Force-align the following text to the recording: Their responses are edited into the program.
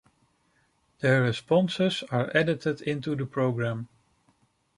Their 1.01 1.21
responses 1.21 2.01
are 2.09 2.35
edited 2.35 2.81
into 2.81 3.15
the 3.15 3.27
program. 3.27 3.87